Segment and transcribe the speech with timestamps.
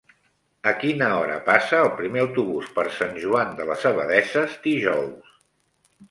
[0.69, 5.29] A quina hora passa el primer autobús per Sant Joan de les Abadesses dijous?